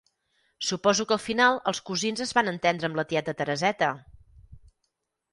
Suposo 0.67 1.03
que 1.09 1.13
al 1.15 1.19
final 1.25 1.59
els 1.71 1.81
cosins 1.89 2.23
es 2.25 2.33
van 2.37 2.49
entendre 2.51 2.89
amb 2.91 2.97
la 3.01 3.05
tieta 3.11 3.35
Tereseta. 3.43 3.91